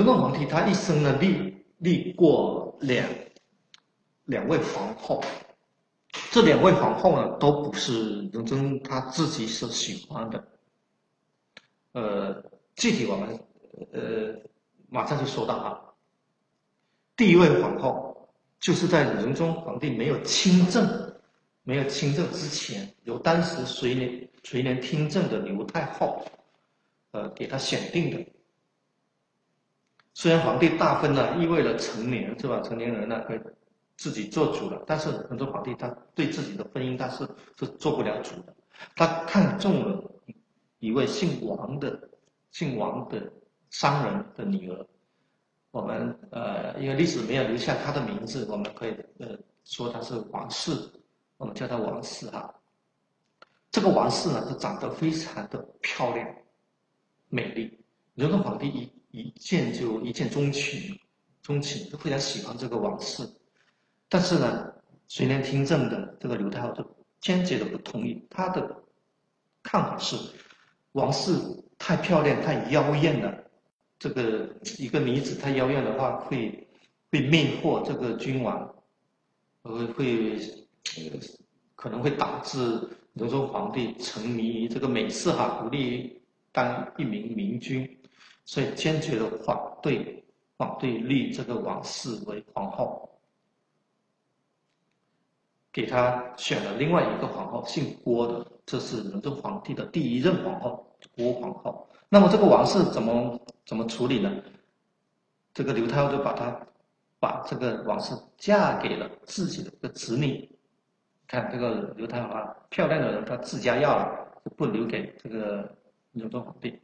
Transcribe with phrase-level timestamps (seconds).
[0.00, 3.06] 仁宗皇帝他一生呢立立过两
[4.24, 5.22] 两位皇后，
[6.30, 10.42] 这两位皇后呢都不是仁宗他自己所喜欢的。
[11.92, 12.42] 呃，
[12.76, 13.38] 具体我们
[13.92, 14.34] 呃
[14.88, 15.78] 马上就说到啊。
[17.14, 18.26] 第一位皇后
[18.58, 21.14] 就是在仁宗皇帝没有亲政、
[21.62, 26.24] 没有亲政之前，由当时垂帘垂帘听政的刘太后，
[27.10, 28.26] 呃，给他选定的。
[30.14, 32.60] 虽然皇帝大婚呢，意味着成年是吧？
[32.60, 33.40] 成年人呢可以
[33.96, 37.26] 自己做主了，但是很多皇帝他对自己的婚姻他是
[37.58, 38.54] 是做不了主的。
[38.96, 40.02] 他看中了
[40.78, 42.08] 一位姓王的
[42.50, 43.30] 姓王的
[43.70, 44.86] 商人的女儿。
[45.70, 50.72] 我们呃，因为历史没有留下他的名字，我们可以呃说他是王氏，
[51.36, 52.52] 我们叫他王氏哈。
[53.70, 56.28] 这个王氏呢，是长得非常的漂亮、
[57.28, 57.78] 美丽，
[58.16, 60.98] 仁宗皇帝一一见就一见钟情，
[61.42, 63.28] 钟情就非常喜欢这个王氏。
[64.08, 64.72] 但是呢，
[65.08, 66.84] 垂帘听政的这个刘太后就
[67.20, 68.82] 坚决的不同意，他的
[69.62, 70.16] 看法是
[70.92, 71.32] 王氏
[71.78, 73.36] 太漂亮、太妖艳了。
[73.98, 74.48] 这个
[74.78, 76.66] 一个女子太妖艳的话，会
[77.12, 78.74] 会魅惑这个君王，
[79.62, 80.38] 呃，会
[81.76, 87.99] 可能会导致仁宗皇帝沉迷于这个美色哈，不利于当一名明君，
[88.44, 90.24] 所以坚决的反对
[90.56, 93.08] 反对立这个王氏为皇后，
[95.72, 101.88] 给他选了另外一个皇后，姓郭的，这是仁宗皇帝的第一任皇后，郭皇后。
[102.08, 103.40] 那么这个王氏怎么？
[103.66, 104.28] 怎么处理呢？
[105.54, 106.66] 这个刘太后就把她
[107.20, 110.50] 把这个王氏嫁给了自己的一个子女。
[111.28, 115.72] 看这个刘太后啊，漂亮的人她自家要了，就不留给这个
[116.10, 116.80] 仁宗皇帝。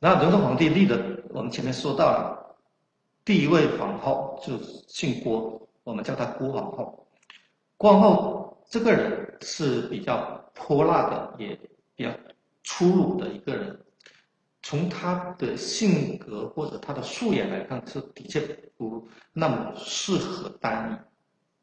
[0.00, 2.56] 然后仁宗皇帝立的，我们前面说到了，
[3.24, 7.06] 第一位皇后就姓郭，我们叫她郭皇后。
[7.76, 11.58] 郭皇后这个人是比较泼辣的，也
[11.94, 12.10] 比较。
[12.64, 13.80] 粗鲁的一个人，
[14.62, 18.40] 从他的性格或者他的素颜来看，是的确
[18.76, 20.98] 不那么适合当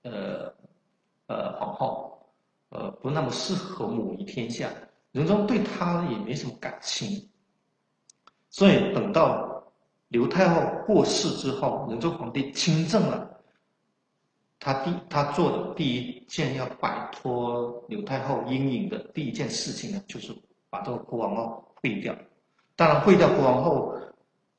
[0.02, 0.52] 呃
[1.28, 2.26] 呃皇后，
[2.70, 4.68] 呃不那么适合母仪天下。
[5.12, 7.30] 仁宗对他也没什么感情，
[8.56, 9.64] 所以等到
[10.08, 13.30] 刘太后过世之后，仁宗皇帝亲政了，
[14.62, 20.34] 他第他做的第一件要摆脱刘太后阴影的第一件事情呢，就是。
[20.68, 22.14] 把这个国王后废掉，
[22.76, 23.98] 当然废掉国王后，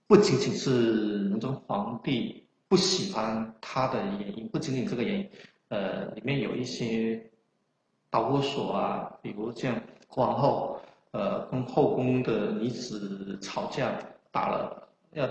[0.06, 5.30] 不仅仅是仁宗皇帝不喜欢他的原因，不仅仅这个原因，
[5.68, 7.30] 呃，里面有一些
[8.08, 9.78] 导火索啊，比如像
[10.08, 10.75] 国王后，
[11.16, 13.90] 呃，跟后宫的女子吵架，
[14.30, 15.26] 打了要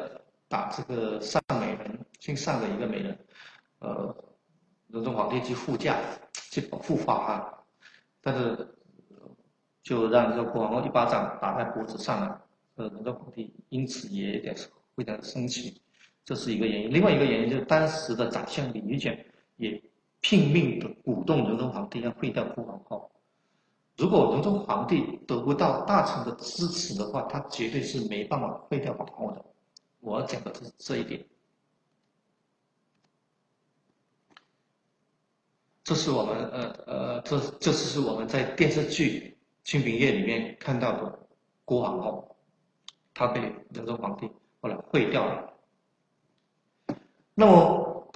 [0.48, 3.20] 打这个上美人，姓尚的一个美人，
[3.80, 4.16] 呃，
[4.88, 5.98] 仁宗皇帝去护驾，
[6.52, 7.64] 去保护她，
[8.22, 8.72] 但是。
[9.86, 12.42] 就让这个国王后一巴掌打在脖子上了，
[12.74, 14.56] 呃，仁宗皇帝因此也有点
[14.96, 15.80] 非常生气，
[16.26, 16.92] 这是一个原因。
[16.92, 19.24] 另外一个原因就是当时的宰相李玉简
[19.58, 19.80] 也
[20.22, 23.12] 拼命的鼓动仁宗皇帝要废掉郭皇后。
[23.98, 29.46] 如果仁宗皇帝得不到大臣的支持的话，他绝对是没办法废掉皇后的。
[30.00, 31.26] 我讲的是这一点。
[35.84, 39.32] 这是我们呃呃，这这是我们在电视剧。
[39.68, 41.28] 《清平乐》里面看到的
[41.64, 42.36] 郭皇后，
[43.16, 43.42] 她被
[43.72, 44.30] 仁宗皇帝
[44.62, 45.54] 后来废掉了。
[47.34, 48.14] 那么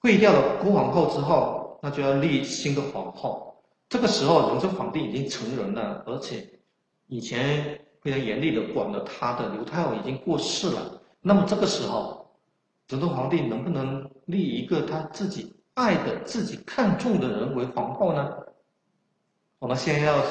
[0.00, 3.53] 废掉了郭皇后之后，那就要立新的皇后。
[3.88, 6.60] 这个时候，仁宗皇帝已经成人了，而且
[7.06, 11.00] 以前非常严厉的管了他的刘太后已经过世了。
[11.20, 12.36] 那么这个时候，
[12.88, 18.30] 仁宗皇帝能不能立一个他自己爱的、自己看重的人为皇后呢？
[19.58, 20.22] 我们先要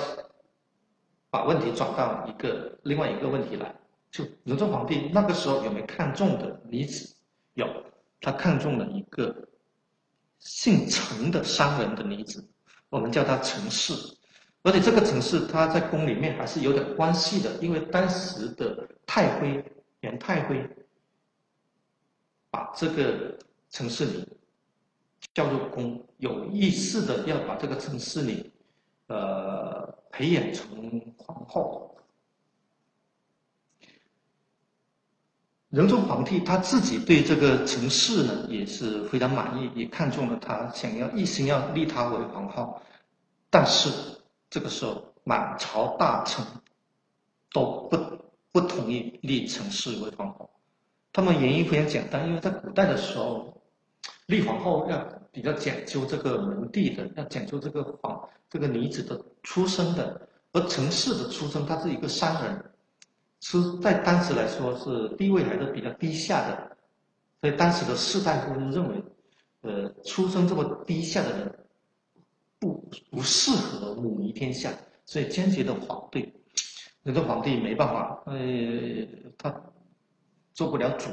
[1.29, 3.73] 把问题转到一个另外一个问题来，
[4.11, 7.15] 就仁宗皇帝那个时候有没有看中的女子？
[7.55, 7.67] 有，
[8.21, 9.35] 他看中了一个
[10.37, 12.47] 姓陈的商人的女子，
[12.93, 13.91] 我们叫她陈氏，
[14.61, 19.65] 而且这个陈氏她在宫里面还是有点关系的，因为当时的太妃
[20.01, 20.63] 元太妃
[22.51, 23.35] 把这个
[23.71, 24.23] 陈氏女
[25.33, 28.51] 叫做宫，有意识的要把这个城市里。
[29.07, 31.92] 呃，培养成皇后。
[35.73, 42.79] 仁宗皇帝他自己对这个陈氏呢也是非常满意，也看中了她，想要一心要立她为皇后。
[43.49, 43.89] 但是
[44.51, 46.45] 这个时候满朝大臣
[47.51, 47.97] 都不
[48.51, 50.47] 不同意立陈氏为皇后。
[51.11, 53.59] 他们原因非常简单，因为在古代的时候，
[54.27, 60.21] 立皇后要比较讲究这个门第的，要讲究这个皇这个女子的出身的。
[60.51, 62.63] 而陈氏的出身，她是一个商人，
[63.43, 66.77] 是在当时来说是地位还是比较低下的，
[67.41, 69.03] 所以当时的士大夫认为，
[69.61, 71.59] 呃，出身这么低下的人。
[72.59, 72.81] 不
[73.11, 74.71] 不适合母仪天下，
[75.03, 76.33] 所以坚决的反对。
[77.01, 78.33] 那个皇帝没办法，呃，
[79.37, 79.53] 他
[80.53, 81.09] 做不了主，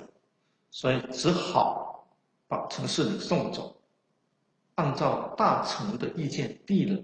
[0.70, 2.06] 所以只好
[2.46, 3.76] 把陈氏女送走，
[4.76, 7.02] 按照大臣的意见立了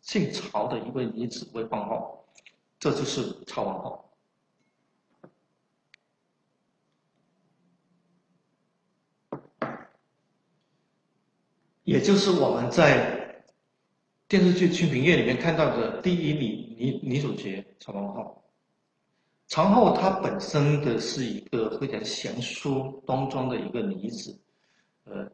[0.00, 2.24] 姓曹的一位女子为皇后，
[2.78, 4.07] 这就是曹皇后，
[11.88, 13.16] 也就是我们在。
[14.30, 18.44] 电视剧《清平乐》里面看到的第一女女女主角曹皇后，
[19.46, 24.38] 曹皇后她本身的是一个非常贤淑端庄的一个女子，
[25.04, 25.26] 呃，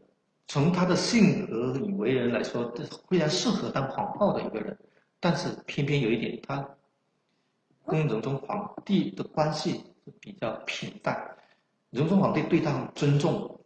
[0.46, 2.72] 从她的性格与为人来说，
[3.08, 4.78] 非常适合当皇后的一个人。
[5.18, 6.64] 但是偏偏有一点，她
[7.86, 9.82] 跟仁宗皇帝的关系
[10.20, 11.36] 比较平淡，
[11.90, 13.58] 仁宗皇帝对她很尊重，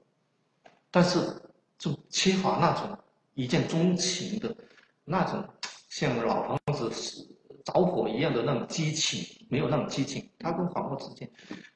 [0.90, 1.18] 但是
[1.78, 2.98] 就缺乏那种
[3.34, 4.54] 一见钟情的。
[5.10, 5.42] 那种
[5.88, 6.90] 像老房子
[7.64, 10.30] 着火一样的那种激情，没有那种激情。
[10.38, 11.30] 他跟皇后之间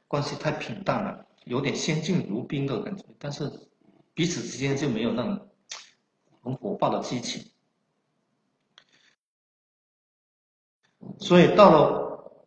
[0.06, 3.50] 关系太平淡了，有点相敬如宾的感觉，但是
[4.12, 5.48] 彼此之间就没有那种
[6.42, 7.50] 很火爆的激情。
[11.18, 12.46] 所以到了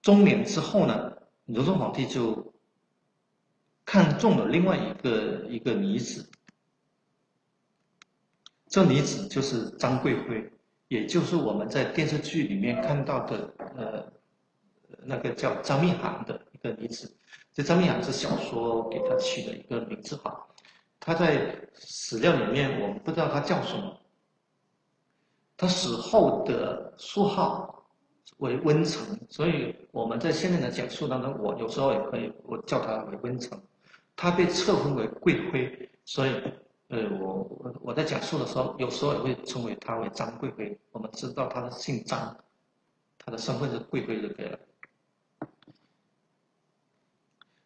[0.00, 1.12] 中年之后呢，
[1.44, 2.54] 仁宗皇帝就
[3.84, 6.30] 看中了另外一个一个女子。
[8.72, 10.50] 这女子就是张贵妃，
[10.88, 14.02] 也就是我们在电视剧里面看到的，呃，
[15.04, 17.14] 那个叫张密涵的一个女子。
[17.52, 20.46] 这张密涵是小说给她取的一个名字哈。
[20.98, 24.00] 她在史料里面，我们不知道她叫什么。
[25.54, 27.84] 她死后的书号
[28.38, 33.60] 为温成，所以我们在现在的讲述当中，我有时候也可以我叫她为温成。
[34.16, 36.32] 她被册封为贵妃，所以。
[36.92, 40.78] 呃，我我我在讲述的时候，有时候也会称为他为张贵妃。
[40.90, 42.44] 我们知道他的姓张，
[43.16, 44.58] 他的身份是贵妃就可以了。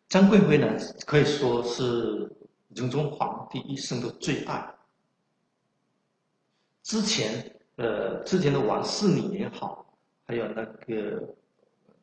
[0.08, 0.68] 张贵妃呢，
[1.06, 2.30] 可以说是
[2.68, 4.76] 仁宗皇帝一生的最爱。
[6.84, 9.92] 之前，呃，之前的王氏女也好，
[10.24, 11.34] 还有那个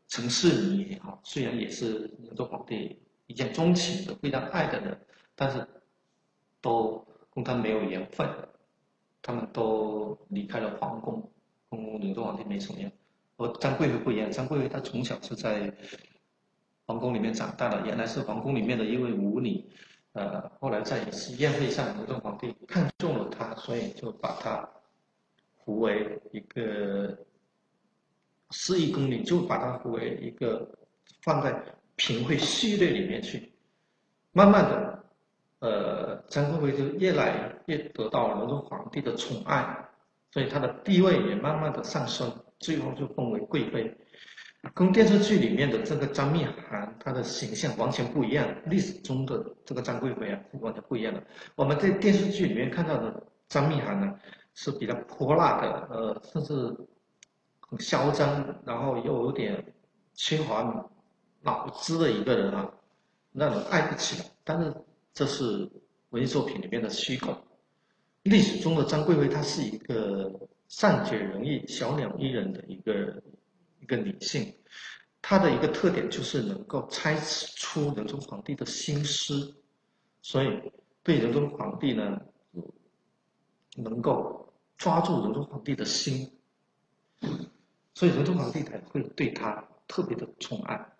[0.10, 5.00] 陈氏女也好，虽然也是仁宗皇帝一见钟情的、非常爱的人，
[5.36, 5.66] 但是
[6.60, 7.02] 都。
[7.34, 8.30] 跟他没有缘分，
[9.22, 11.32] 他们都离开了皇宫，
[11.70, 12.92] 跟仁宗皇帝没什么缘。
[13.38, 15.74] 而张贵妃不一样，张贵妃她从小是在
[16.86, 19.66] 皇宫里面长大的，原来是皇宫里面的一位舞女，
[20.12, 24.70] 呃，后来在一次宴会上，仁宗皇帝看中了她，所以就把她
[25.66, 27.18] 扶为一个
[28.52, 30.70] 侍役宫女，就把她扶为一个
[31.24, 31.60] 放在
[31.98, 33.52] 嫔妃序列里面去，
[34.32, 35.03] 慢慢的。
[35.64, 39.88] 呃，张贵妃就越来越得到隆中皇帝的宠爱，
[40.32, 42.30] 所以她的地位也慢慢的上升，
[42.60, 43.98] 最后就封为贵妃。
[44.74, 48.46] 跟电视剧里面的这个张密涵，她的形象完全不一样。
[48.66, 51.24] 历史中的这个张贵妃啊，完全不一样的。
[51.56, 54.14] 我们在电视剧里面看到的张密涵呢，
[54.56, 56.54] 是比较泼辣的，呃，甚至
[57.62, 59.74] 很嚣张，然后又有点
[60.14, 60.90] 缺乏
[61.42, 62.70] 脑子的一个人啊，
[63.32, 64.26] 让人爱不起来。
[64.44, 64.74] 但是。
[65.14, 65.70] 这是
[66.10, 67.38] 文艺作品里面的虚构。
[68.24, 70.32] 历史中的张贵妃，她是一个
[70.68, 73.22] 善解人意、小鸟依人的一个
[73.80, 74.54] 一个女性。
[75.22, 77.16] 她的一个特点就是能够猜
[77.56, 79.56] 出仁宗皇帝的心思，
[80.22, 80.48] 所以
[81.02, 82.20] 对仁宗皇帝呢，
[83.76, 86.30] 能够抓住仁宗皇帝的心，
[87.94, 90.93] 所以仁宗皇帝才会对她特别的宠爱。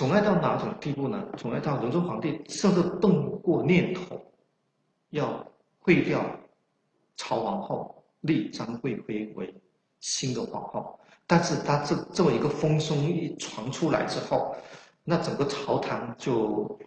[0.00, 1.22] 宠爱到哪种地步呢？
[1.36, 4.18] 宠爱到仁宗皇帝甚至动过念头，
[5.10, 5.46] 要
[5.82, 6.24] 废掉
[7.18, 9.54] 曹皇后，立张贵妃为
[9.98, 10.98] 新的皇后。
[11.26, 14.56] 但是他这这么一个风声一传出来之后，
[15.04, 16.80] 那整个朝堂就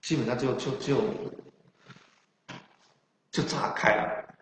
[0.00, 0.96] 基本上就就就
[3.30, 4.34] 就炸开了。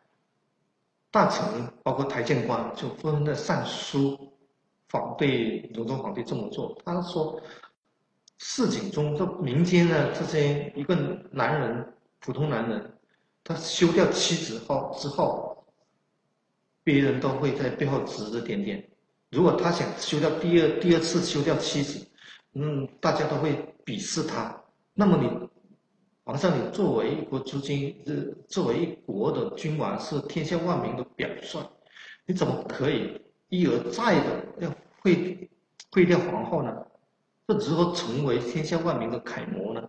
[1.11, 1.45] 大臣
[1.83, 4.17] 包括台谏官就纷纷的上书
[4.89, 6.81] 反对仁宗皇帝这么做。
[6.85, 7.43] 他说。
[8.39, 10.95] 市井中，这民间的这些一个
[11.33, 12.93] 男人，普通男人，
[13.43, 15.65] 他休掉妻子后之后，
[16.85, 18.89] 别人都会在背后指指点点，
[19.31, 22.07] 如果他想休掉第二第二次休掉妻子，
[22.55, 24.57] 嗯，大家都会鄙视他。
[24.95, 25.29] 那么你
[26.23, 28.15] 皇上，你作为一国之君，呃，
[28.47, 31.61] 作为一国的君王，是天下万民的表率，
[32.25, 35.51] 你怎么可以一而再的要废
[35.91, 36.73] 废掉皇后呢？
[37.49, 39.89] 这如何成为天下万民的楷模呢？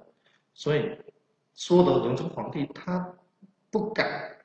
[0.54, 0.98] 所以，
[1.56, 3.14] 说的仁宗皇帝他
[3.70, 4.38] 不敢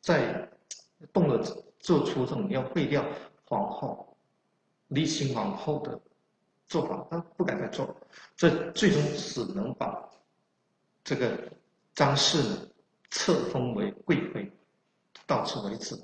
[0.00, 0.48] 再
[1.12, 1.42] 动了，
[1.80, 3.04] 做出这种要废掉
[3.44, 4.16] 皇后、
[4.86, 6.00] 立新皇后的
[6.68, 7.92] 做法，他不敢再做，
[8.36, 10.08] 这最终只能把
[11.02, 11.36] 这个
[11.92, 12.68] 张氏呢
[13.10, 14.48] 册封为贵妃，
[15.26, 16.00] 到此为止。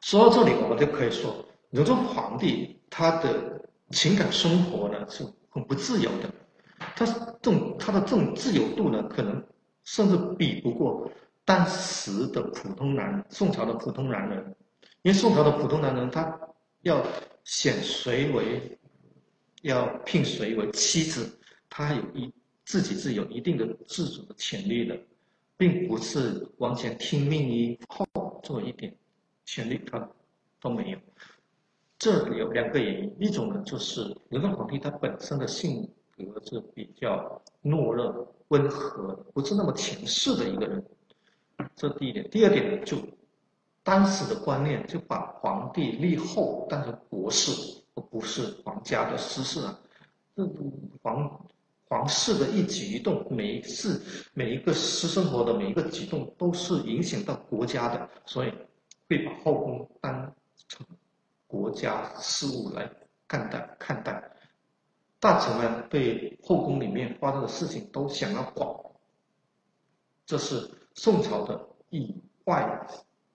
[0.00, 1.44] 说到这里，我们就可以说。
[1.72, 3.58] 仁宗皇帝他的
[3.92, 6.30] 情感生活呢是很不自由的，
[6.94, 9.42] 他这种他的这种自由度呢，可能
[9.84, 11.10] 甚至比不过
[11.46, 14.54] 当时的普通男人宋朝的普通男人，
[15.00, 16.38] 因为宋朝的普通男人他
[16.82, 17.02] 要
[17.44, 18.78] 选谁为，
[19.62, 21.38] 要聘谁为妻子，
[21.70, 22.30] 他有一
[22.66, 24.94] 自己是有一定的自主的权利的，
[25.56, 28.06] 并不是完全听命于后
[28.44, 28.94] 做一点
[29.46, 30.06] 权利他
[30.60, 30.98] 都没有。
[32.02, 40.84] 这有两个原因，一种呢就是仁宗皇帝他本身的性格是比较懦弱、温和，不是那么强势的一个人，
[41.76, 42.28] 这第一点。
[42.28, 42.96] 第二点呢，就
[43.84, 47.52] 当时的观念就把皇帝立后当成国事，
[47.94, 49.78] 而不是皇家的私事啊。
[50.34, 50.44] 这
[51.04, 51.46] 皇
[51.88, 54.02] 皇室的一举一动，每一次
[54.34, 58.52] 每一个私生活的每一个举动，都是影响到国家的，所以
[59.08, 60.34] 会把后宫当
[60.66, 60.84] 成。
[61.52, 62.90] 国家事务来
[63.28, 64.22] 看待看待，
[65.20, 68.66] 大臣们对后宫里面发生的事情都想要管，
[70.24, 72.86] 这是宋朝的以外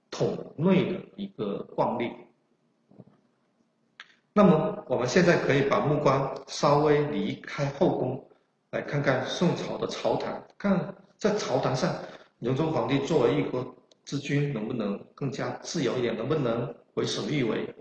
[0.09, 2.11] 统内的一个惯例。
[4.33, 8.27] 那么我们现在可以把目光稍微离开后宫，
[8.71, 11.93] 来看看宋朝的朝堂，看在朝堂上，
[12.39, 17.75] 仁宗皇帝作为一国之君，能不能更加自由一点，能不能为所欲为？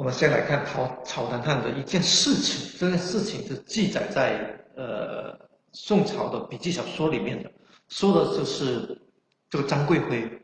[0.00, 5.38] 我们先来看朝朝堂上的一件事情，这件事情是记载在呃
[5.72, 7.52] 宋朝的笔记小说里面的，
[7.88, 8.98] 说的就是
[9.50, 10.40] 这个张贵妃，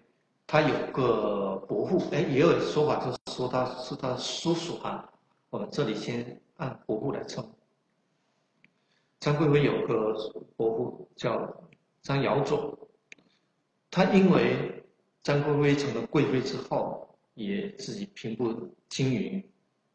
[0.47, 5.09] 她有个伯父，哎，也有说法就是说他是他叔叔啊。
[5.49, 7.43] 我们这里先按伯父来称。
[9.21, 10.15] 张贵妃有个
[10.59, 11.51] 伯父叫
[12.03, 12.79] 张尧佐，
[13.91, 14.85] 他因为
[15.23, 17.06] 张贵妃成了贵妃之后。
[17.37, 19.47] 也自己平步青云，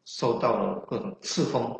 [0.04, 1.76] 受到了各种赐封。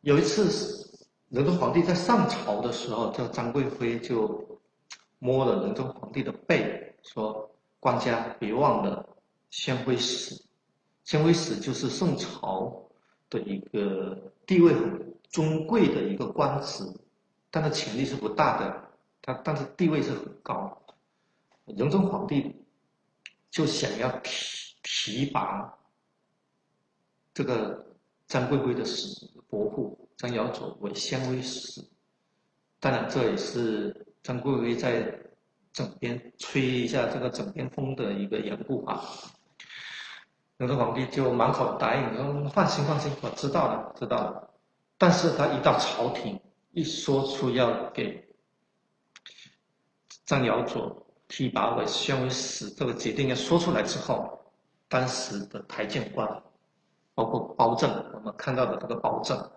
[0.00, 0.90] 有一次，
[1.28, 4.58] 仁宗皇帝在上朝的时候，叫张贵妃就
[5.18, 9.06] 摸了仁宗皇帝的背，说：“官家别忘了
[9.50, 10.42] 宣徽使。
[11.04, 12.88] 宣徽使就是宋朝
[13.28, 16.84] 的一个地位很尊贵的一个官职，
[17.50, 18.88] 但是权力是不大的，
[19.20, 20.82] 他但是地位是很高。
[21.66, 22.56] 仁宗皇帝。”
[23.52, 25.78] 就想要提提拔
[27.34, 27.94] 这个
[28.26, 31.84] 张贵妃的死伯父张尧佐为宣徽使，
[32.80, 35.20] 当然这也是张贵妃在
[35.72, 39.04] 枕边吹一下这个枕边风的一个缘故啊。
[40.56, 44.54] 仁宗皇帝就满口答应说：“放心放心，我知道了知道了。”
[44.96, 46.40] 但是他一到朝廷，
[46.70, 48.34] 一说出要给
[50.24, 51.01] 张尧佐。
[51.34, 54.38] 提拔为宣徽使这个决定要说出来之后，
[54.86, 56.42] 当时的台谏官，
[57.14, 59.50] 包括包拯，我们看到的这个包拯，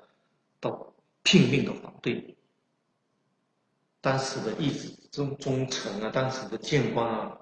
[0.61, 2.37] 都拼命的反对。
[3.99, 7.37] 当时的义子忠忠臣啊，当时的谏官啊，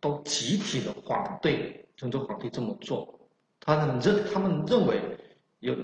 [0.00, 3.20] 都集体的反对仁宗皇帝这么做。
[3.60, 5.00] 他们认他们认为
[5.60, 5.76] 有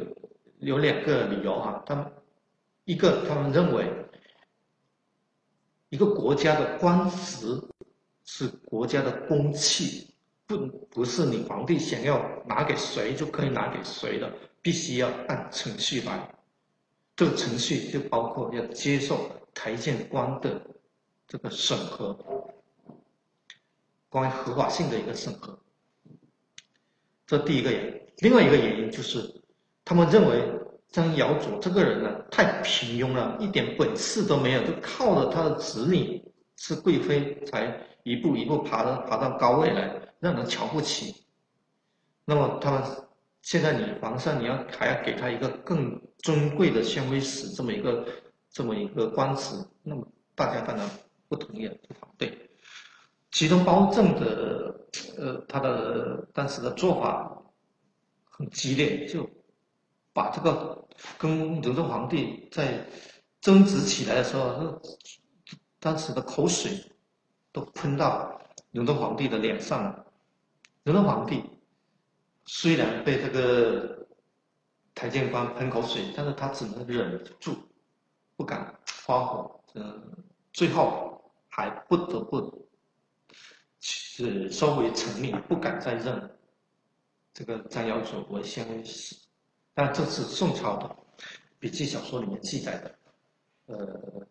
[0.58, 2.12] 有两个理由啊，他们
[2.84, 3.88] 一个他们认为
[5.88, 7.62] 一个国家的官职。
[8.24, 10.14] 是国家的公器，
[10.46, 16.34] 不不是你皇帝想要拿给谁就可以拿给谁的，必须要按程序来。
[17.16, 20.60] 这个程序就包括要接受台谏官的
[21.26, 22.16] 这个审核，
[24.08, 25.58] 关于合法性的一个审核。
[27.26, 29.42] 这第一个原因，另外一个原因就是，
[29.84, 30.42] 他们认为
[30.90, 36.22] 张尧佐这个人呢太平庸了，一点本事都没有，就靠着他的子女
[36.56, 37.86] 是贵妃才。
[38.02, 41.24] 一步一步爬到爬到高位来，让人瞧不起。
[42.24, 42.82] 那么他们
[43.42, 48.06] 现在你皇上你要还要给他一个更尊贵的宣徽使这么一个
[48.50, 50.88] 这么一个官职，那么大家当然
[51.28, 52.50] 不同意，不反对。
[53.30, 54.74] 其中包拯的
[55.16, 57.42] 呃他的当时的做法
[58.24, 59.28] 很激烈，就
[60.12, 60.86] 把这个
[61.18, 62.86] 跟仁宗皇帝在
[63.40, 64.80] 争执起来的时候，
[65.80, 66.70] 当时的口水
[67.52, 68.40] 都喷到
[68.70, 70.06] 仁宗皇帝的脸上了。
[70.82, 71.44] 仁宗皇帝
[72.44, 74.06] 虽然被这个
[74.94, 77.56] 台谏官喷口水，但是他只能忍住，
[78.36, 79.60] 不敢发火。
[79.74, 82.68] 嗯，最后还不得不
[83.80, 86.38] 是收回成命，不敢再认
[87.32, 89.16] 这个张尧佐为宣徽使。
[89.74, 90.96] 但这是宋朝的
[91.58, 92.94] 笔记小说里面记载的，
[93.66, 94.26] 呃，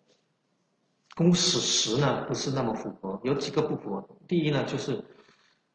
[1.15, 4.08] 公史实呢不是那么符合，有几个不符合。
[4.27, 5.03] 第一呢就是。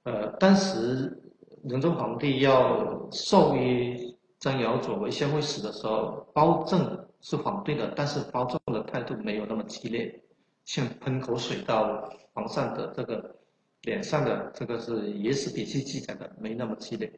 [0.09, 1.21] 呃，当时
[1.65, 3.99] 仁宗皇帝要授予
[4.39, 10.23] 张尧佐为宣徽使的时候，包拯是反对的，但是包拯的态度没有那么激烈，
[10.65, 13.35] 像喷口水到皇上的这个
[13.83, 17.13] 脸上的这个是《野史笔记》记载的，没那么激烈。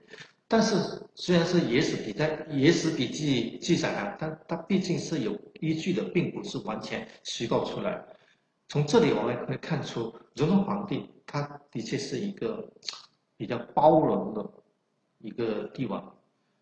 [0.48, 0.74] 但是
[1.14, 8.02] 虽然是《野史笔在》《野史笔记》记载啊，但它毕竟是有依据的，并不是完全虚构出来。
[8.68, 11.08] 从这里我们可以看出，仁宗皇帝。
[11.30, 12.66] 他的确是一个
[13.36, 14.50] 比较包容的
[15.18, 16.16] 一个帝王。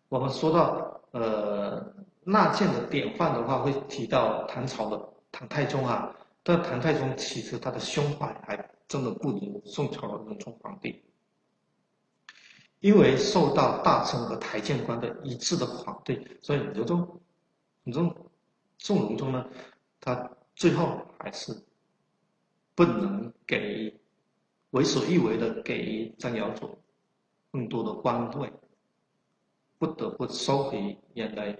[0.09, 1.93] 我们说到呃
[2.25, 6.13] 纳谏的典范的话，会提到唐朝的唐太宗啊。
[6.43, 11.01] 但唐太宗其实他的胸怀还真的不如宋朝的仁宗皇帝，
[12.79, 17.21] 因为受到大臣和台谏官的一致的反对，所以刘宗
[17.83, 18.15] 仁宗
[18.77, 19.45] 宋仁宗呢，
[19.99, 21.55] 他最后还是
[22.75, 23.93] 不能给。
[24.71, 26.77] 为所欲为的给张尧佐
[27.51, 28.51] 更多的官位，
[29.79, 31.57] 不得不收回原来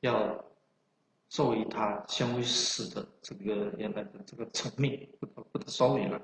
[0.00, 0.44] 要
[1.28, 6.18] 授予他宣徽使的这个原来的这个成命，不得不得收回了。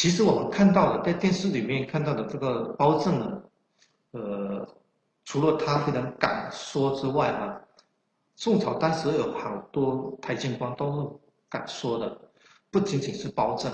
[0.00, 3.42] 其实我们看到的，在电视里面看到的这个包拯呢，
[4.12, 4.64] 呃，
[5.24, 7.60] 除了他非常敢说之外啊，
[8.36, 11.18] 宋朝当时有好多太监官都是。
[11.50, 12.16] 敢说的
[12.70, 13.72] 不仅仅是包拯，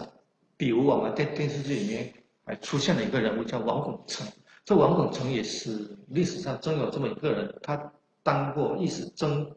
[0.57, 2.15] 比如我们在电视剧里面
[2.47, 4.27] 还出现了一个人物叫王拱辰。
[4.65, 9.55] 这王拱辰也是历史上真有这么一个人，他当过一史中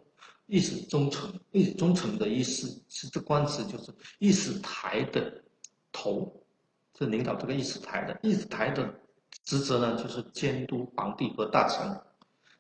[0.47, 5.31] 一史中丞，一史中丞的意思是这官职就是御史台的
[5.93, 6.43] 头，
[6.97, 8.17] 是领导这个议史台的。
[8.21, 8.93] 议史台的
[9.43, 11.99] 职责呢，就是监督皇帝和大臣，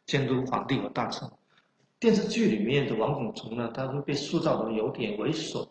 [0.05, 1.29] 监督皇帝和大臣。
[1.99, 5.67] 电视剧里面的王拱辰呢，他会被塑造的有点猥琐、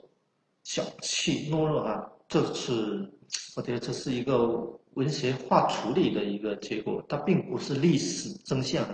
[0.64, 2.11] 小气、懦弱啊。
[2.29, 3.09] 这是
[3.55, 4.48] 我觉得这是一个
[4.94, 8.85] 文学化处理的一个结果，它并不是历史真相。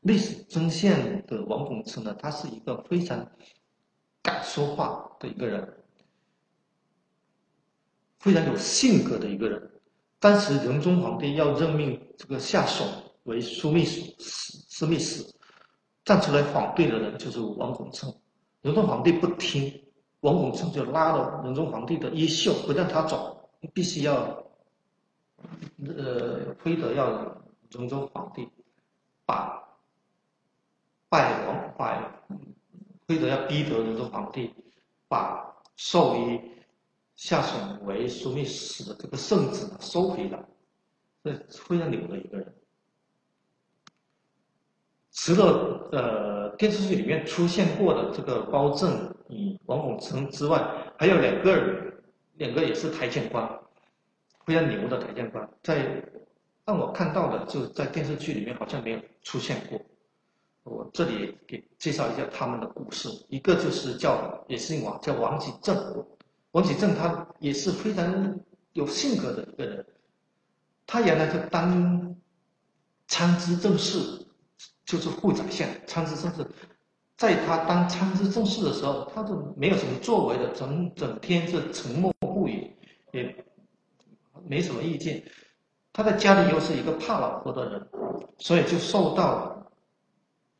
[0.00, 0.90] 历史真相
[1.26, 3.24] 的王拱辰呢，他是一个非常
[4.20, 5.81] 敢说话的一个人，
[8.22, 9.70] 非常有性格的一个人。
[10.18, 12.84] 当时仁宗皇帝要任命这个夏竦
[13.24, 15.22] 为枢密使、司密使。
[16.04, 18.12] 站出来反对的人就是王拱辰，
[18.60, 19.72] 仁宗皇帝不听，
[20.18, 24.14] 王拱辰就拉了仁宗皇帝的衣袖，不让他走，必须要，
[25.86, 28.48] 呃，非得要仁宗皇帝
[29.24, 29.62] 把
[31.08, 32.02] 拜王拜，
[33.06, 34.52] 非得要逼得仁宗皇帝
[35.06, 36.40] 把授予
[37.14, 40.48] 夏竦为枢密使的这个圣旨收回了，
[41.22, 42.54] 这非常牛的一个人。
[45.12, 50.58] 除了呃电视剧里面出现过的这个包拯与王拱辰之外，
[50.98, 52.02] 还有两个人，
[52.36, 53.46] 两个也是台谏官，
[54.46, 56.02] 非常牛的台谏官，在
[56.64, 59.80] 让我看到的就在电视剧里面好像没有出现过。
[60.64, 65.76] 我这里给介绍一下他们的故事，一个就是叫也姓王，叫王吉正。
[66.52, 68.40] 王启正他也是非常
[68.72, 69.86] 有性格的一个人，
[70.86, 72.16] 他原来就当
[73.06, 74.20] 参知政事。
[74.84, 76.44] 就是副宰相，参知政事，
[77.16, 82.70] 在他当参知政事的时候，他都没有什么作为的，整整天是沉默不语，
[83.12, 83.44] 也
[84.44, 85.24] 没什么意见。
[85.92, 87.88] 他在家里又是一个怕老婆的人，
[88.38, 89.72] 所以就受到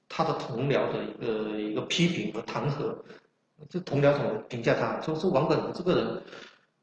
[0.09, 2.97] 他的同僚的一个一个批评和弹劾。
[3.69, 5.01] 这同僚怎么评价他？
[5.01, 6.23] 说是王本这个人，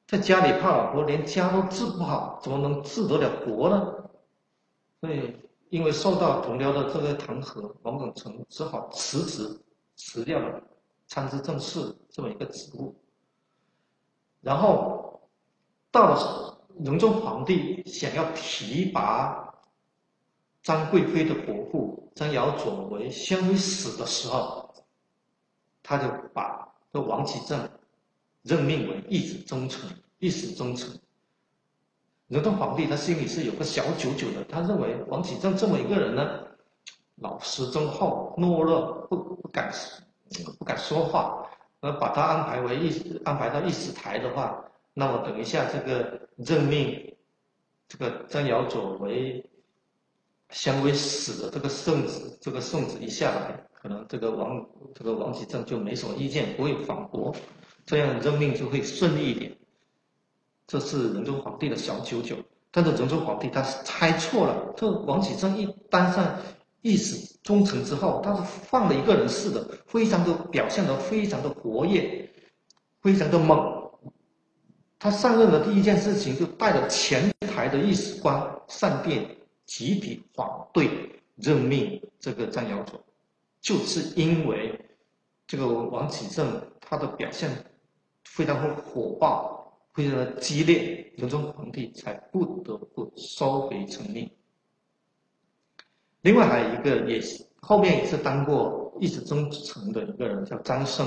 [0.07, 3.93] 在家里怕老婆，连家都治不好，怎么能治得了国呢？
[5.01, 5.35] 所以。
[5.69, 9.61] 因为受到同僚的这个弹劾，王耿成只好辞职，
[9.95, 10.59] 辞掉了
[11.05, 12.99] 参知政事这么一个职务。
[14.41, 15.29] 然后
[15.91, 19.53] 到了仁宗皇帝想要提拔
[20.63, 24.73] 张贵妃的伯父张尧佐为宣威使的时候，
[25.83, 27.69] 他就把这王启正
[28.41, 30.99] 任命为一子忠臣，一使忠臣。
[32.27, 36.47] 仁宗皇帝他心里是有个小九九的，他认为王启正这么一个人呢，
[37.15, 39.71] 老实忠厚、懦弱，不不敢
[40.57, 41.49] 不敢说话，
[41.81, 47.15] 那把他安排为一安排到议事台的话，那么等一下这个任命
[47.87, 49.43] 这个张尧佐为
[50.49, 57.33] 相威使的这个圣旨，这个圣旨一下来，可能这个王这个王启正就没什么意见，不会反驳，
[57.85, 59.55] 这样任命就会顺利一点。
[60.67, 62.35] 这是仁宗皇帝的小九九，
[62.71, 64.73] 但是仁宗皇帝他是猜错了。
[64.75, 66.37] 这王启正一当上
[66.81, 72.29] 一使忠臣之后，他是放了一个人似的，非常的表现的非常的活跃，
[73.01, 73.79] 非常的猛。
[74.99, 80.89] 他上任的第一件事情就带着前台的御史官上殿集体反对
[81.37, 83.01] 任命这个张尧佐，
[83.61, 84.79] 就是因为
[85.47, 87.49] 这个王启正他的表现
[88.23, 89.57] 非常的火爆。
[89.95, 94.29] 非常的激烈，仁宗皇帝才不得不收回成命。
[96.21, 101.05] 另外还有一个，也是后面也是当过一直忠臣的一个人，叫张生。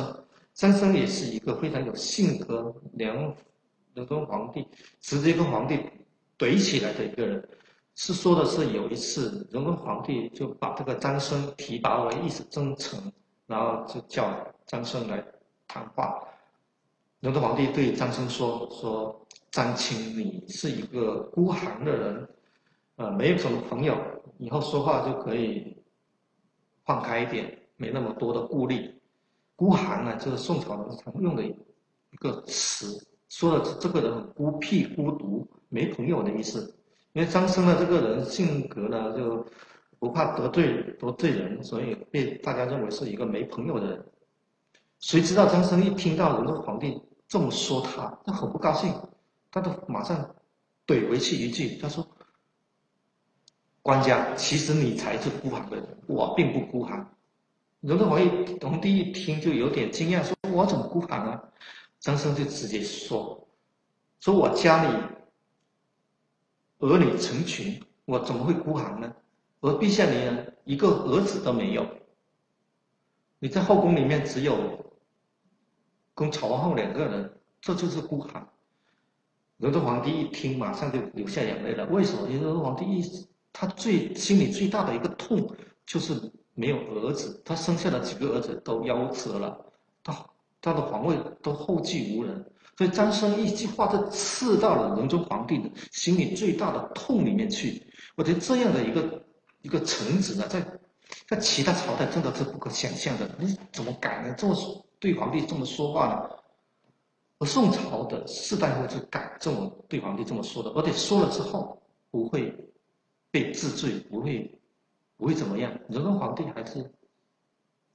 [0.52, 3.34] 张生也是一个非常有性格、良
[3.94, 4.66] 仁宗皇帝
[5.00, 5.78] 直接跟皇帝
[6.36, 7.48] 怼起来的一个人。
[7.94, 12.98] 是说的是有一次，仁宗皇帝就把这个张生提拔为一直忠臣，
[13.46, 14.34] 然后就叫
[14.66, 15.22] 张生来
[15.68, 16.22] 谈话。
[17.20, 22.28] 仁宗皇帝对张生说：“说张青，你是一个孤寒的人，
[22.96, 23.94] 呃，没有什么朋友，
[24.38, 25.76] 以后说话就可以
[26.84, 29.00] 放开一点，没那么多的顾虑。
[29.54, 36.74] 孤寒呢，就是宋朝人常用的一个词，说的是这个人很孤僻、孤独，没朋友的意思。
[37.12, 39.46] 因为张生呢，这个人性格呢，就
[39.98, 44.06] 不怕得罪得罪人，所以被大家认为是一个没朋友的人。
[45.00, 48.92] 谁知道张生一听到仁宗皇帝。”这么说他，他很不高兴，
[49.50, 50.34] 他都马上
[50.86, 52.06] 怼回去一句，他说
[53.80, 57.08] ：“官家，其实你才是孤寒的人，我并不孤寒。”
[57.80, 61.42] 仁宗皇帝皇帝一听就有点惊讶，说：“我怎么孤寒啊？”
[62.00, 63.48] 张生就直接说
[64.20, 64.98] ：“说我家里
[66.82, 69.10] 儿女成群，我怎么会孤寒呢？
[69.60, 71.86] 而陛下你呢，一个儿子都没有，
[73.38, 74.54] 你在后宫里面只有。”
[76.14, 78.46] 跟曹皇后两个人，这就是孤寒。
[79.56, 81.86] 仁宗皇帝一听，马上就流下眼泪了。
[81.86, 82.28] 为什么？
[82.28, 83.02] 因为仁宗皇帝一
[83.50, 86.12] 他最心里最大的一个痛就是
[86.54, 90.26] 没有儿子，他生下的几个儿子都夭折了，他
[90.60, 92.44] 他的皇位都后继无人。
[92.76, 97.82] 所以张生一句话就刺到了仁宗皇帝的心里最大的痛里面去。
[98.16, 99.24] 我觉得这样的一个
[99.62, 100.64] 一个臣子呢，在
[101.26, 103.30] 在其他朝代真的是不可想象的。
[103.38, 104.34] 你怎么敢呢？
[104.36, 104.86] 这么？
[104.98, 106.30] 对皇帝这么说话呢，
[107.38, 112.54] 而宋朝的士大夫就敢这么对皇帝这么说的，而且说了之后不会
[113.32, 114.60] 被治罪，不会
[115.16, 115.76] 不会怎么样。
[115.88, 116.88] 仁宗皇帝还是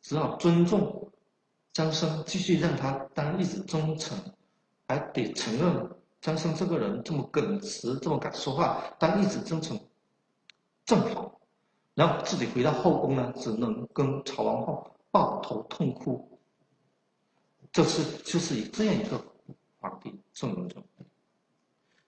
[0.01, 1.09] 只好尊重
[1.71, 4.17] 张生，继续让他当一子忠臣，
[4.88, 5.89] 还得承认
[6.21, 9.80] 张生这个人这么耿直，这么敢说话，但一直真诚
[10.86, 11.39] 正好。
[11.93, 16.39] 然后自己回到后宫呢，只能跟曹王后抱头痛哭。
[17.71, 19.19] 这是就是以这样一个
[19.80, 20.84] 皇帝宋仁宗。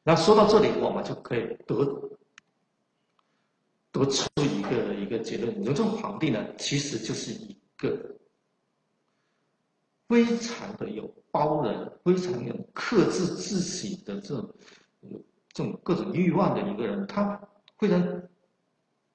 [0.04, 2.10] 那说到这里，我们就可以得
[3.92, 8.16] 得出一个一个结论：仁宗皇帝呢，其实就是一个
[10.08, 14.56] 非常的有包容、非常有克制自己的这种
[15.54, 17.06] 这种各种欲望的一个人。
[17.08, 17.40] 他
[17.78, 18.24] 非常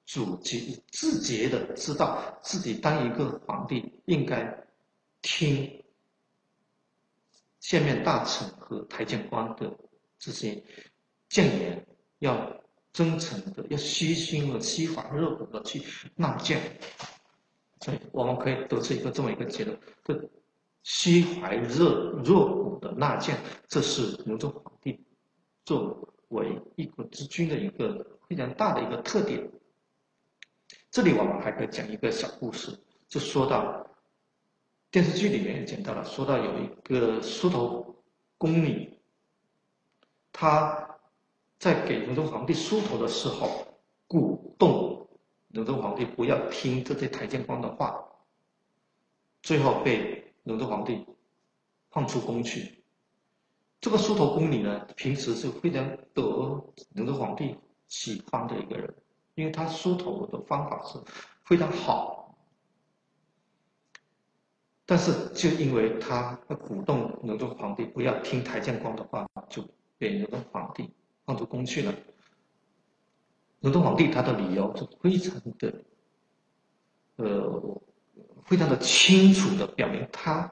[0.05, 0.59] 主节
[0.91, 4.65] 自觉的知道自己当一个皇帝应该
[5.21, 5.83] 听。
[7.59, 9.75] 下面大臣和台谏官的
[10.19, 10.63] 这些
[11.29, 11.87] 谏言，
[12.19, 12.61] 要
[12.93, 15.81] 真诚的，要虚心的、虚怀若谷的去
[16.15, 16.79] 纳谏。
[17.81, 20.13] 所以我们可以得出一个这么一个结论：，这
[20.85, 23.35] 虚怀热若谷的纳谏，
[23.67, 25.03] 这是仁宗皇帝
[25.65, 29.49] 作为一国之君的一个非常大的一个特点。
[30.91, 33.83] 这里我们还可以讲一个小故事，就说到。
[34.91, 38.01] 电视剧里面也讲到了，说到有一个梳头
[38.37, 38.97] 宫女，
[40.31, 40.97] 她
[41.59, 43.67] 在给仁宗皇帝梳头的时候，
[44.07, 45.09] 鼓动
[45.49, 48.05] 仁宗皇帝不要听这些台谏官的话，
[49.41, 51.05] 最后被仁宗皇帝
[51.91, 52.81] 放出宫去。
[53.81, 57.55] 这个梳头宫女呢，平时是非常得仁宗皇帝
[57.87, 58.95] 喜欢的一个人，
[59.35, 60.97] 因为她梳头的方法是
[61.43, 62.37] 非常好。
[64.87, 70.93] 但是就因为他鼓动仁宗皇帝不要听台谏官的话，就被仁宗皇帝
[71.25, 71.91] 放出宫去了。
[73.61, 75.83] 仁宗皇帝他的理由是非常的，
[77.15, 77.81] 呃，
[78.45, 80.51] 非常的清楚的表明，他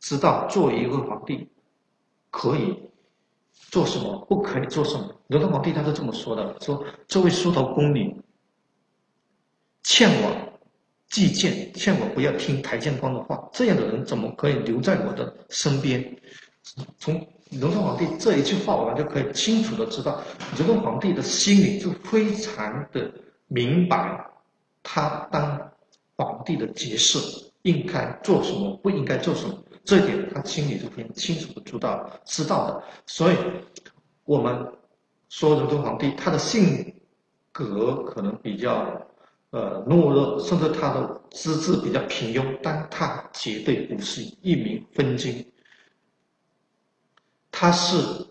[0.00, 1.48] 知道作为一个皇帝。
[2.28, 2.76] 可以
[3.70, 4.26] 做什么？
[4.28, 5.14] 不可以做什么？
[5.28, 8.14] 仁宗皇帝他是这么说的：说这位梳头宫女
[9.82, 10.58] 欠我
[11.08, 13.48] 祭谏，劝我不要听台谏官的话。
[13.54, 16.14] 这样的人怎么可以留在我的身边？
[16.98, 17.14] 从
[17.48, 20.20] 仁宗皇帝这一句话，我们就可以清楚的知道，
[20.58, 23.10] 仁宗皇帝的心里就非常的
[23.46, 24.26] 明白，
[24.82, 25.72] 他当
[26.16, 27.18] 皇帝的节事
[27.62, 29.54] 应该做什么，不应该做什么。
[29.84, 33.36] 这一点他心里是非常清楚的知道知道的，所以，
[34.24, 34.72] 我们
[35.28, 36.92] 说仁宗皇帝他的性
[37.52, 39.06] 格可能比较
[39.50, 45.52] 呃懦弱，甚至他的资质比较平庸，但他绝对不是一名分金，
[47.52, 48.26] 他是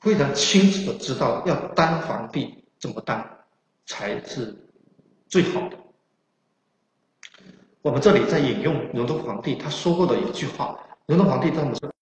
[0.00, 3.26] 非常清楚的知道要当皇帝怎么当
[3.84, 4.56] 才是
[5.28, 5.76] 最好的。
[7.84, 10.74] 我们这里在引用仁宗皇帝他说过的一句话。
[11.04, 11.92] 仁宗皇帝这么说，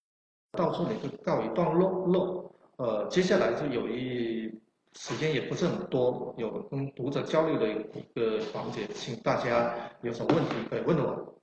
[0.53, 2.05] 到这里就告一段落。
[2.07, 4.49] 落，呃，接下来就有一
[4.93, 11.35] 时间也不是很多，有跟读者交流的一个环节，请大家有什么问题可以问我。